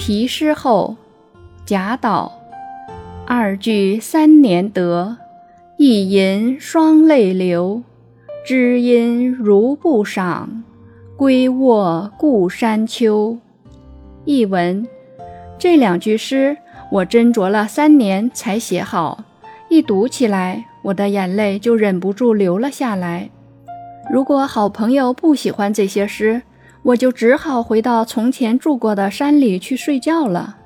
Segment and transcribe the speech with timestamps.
[0.00, 0.96] 题诗后，
[1.66, 2.32] 贾岛。
[3.26, 5.18] 二句三年得，
[5.76, 7.82] 一吟双泪流。
[8.42, 10.64] 知音如不赏，
[11.18, 13.36] 归卧故山秋。
[14.24, 14.88] 译文：
[15.58, 16.56] 这两句诗
[16.90, 19.22] 我斟酌了三年才写好，
[19.68, 23.28] 一读起来，我的眼泪就忍不住流了下来。
[24.10, 26.40] 如果好朋友不喜欢这些诗，
[26.82, 30.59] 我就只好回到从前住过的山里去睡觉了。